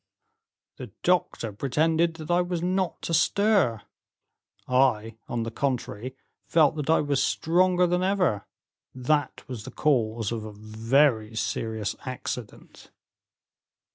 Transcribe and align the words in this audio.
The 0.77 0.87
doctor 1.03 1.53
pretended 1.53 2.15
that 2.15 2.31
I 2.31 2.41
was 2.41 2.63
not 2.63 3.03
to 3.03 3.13
stir; 3.13 3.83
I, 4.67 5.17
on 5.29 5.43
the 5.43 5.51
contrary, 5.51 6.15
felt 6.47 6.75
that 6.77 6.89
I 6.89 7.01
was 7.01 7.21
stronger 7.21 7.85
than 7.85 8.01
ever; 8.01 8.47
that 8.95 9.47
was 9.47 9.63
the 9.63 9.69
cause 9.69 10.31
of 10.31 10.43
a 10.43 10.53
very 10.53 11.35
serious 11.35 11.95
accident." 12.03 12.89